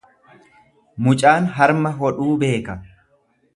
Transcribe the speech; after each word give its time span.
Mucaan 1.09 1.51
harma 1.59 1.93
hodhuu 2.01 2.33
beeka. 2.45 2.79